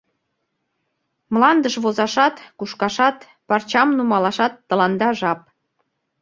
Мландыш 1.33 1.75
возашат, 1.83 2.35
кушкашат, 2.57 3.17
парчам 3.47 3.89
нумалашат 3.97 4.53
тыланда 4.67 5.09
жап. 5.19 5.39